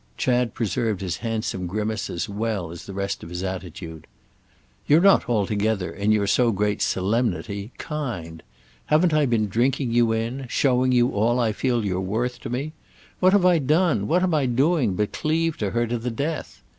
Chad 0.17 0.55
preserved 0.55 1.01
his 1.01 1.17
handsome 1.17 1.67
grimace 1.67 2.09
as 2.09 2.27
well 2.27 2.71
as 2.71 2.87
the 2.87 2.93
rest 2.95 3.21
of 3.21 3.29
his 3.29 3.43
attitude. 3.43 4.07
"You're 4.87 4.99
not 4.99 5.29
altogether—in 5.29 6.11
your 6.11 6.25
so 6.25 6.51
great 6.51 6.81
'solemnity'—kind. 6.81 8.41
Haven't 8.87 9.13
I 9.13 9.27
been 9.27 9.47
drinking 9.47 9.91
you 9.91 10.11
in—showing 10.11 10.91
you 10.91 11.09
all 11.11 11.39
I 11.39 11.51
feel 11.51 11.85
you're 11.85 12.01
worth 12.01 12.39
to 12.39 12.49
me? 12.49 12.73
What 13.19 13.33
have 13.33 13.45
I 13.45 13.59
done, 13.59 14.07
what 14.07 14.23
am 14.23 14.33
I 14.33 14.47
doing, 14.47 14.95
but 14.95 15.13
cleave 15.13 15.55
to 15.57 15.69
her 15.69 15.85
to 15.85 15.99
the 15.99 16.09
death? 16.09 16.63